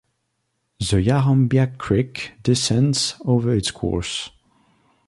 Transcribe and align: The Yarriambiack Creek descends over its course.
The 0.79 0.95
Yarriambiack 0.97 1.77
Creek 1.77 2.33
descends 2.41 3.17
over 3.23 3.53
its 3.53 3.69
course. 3.69 4.31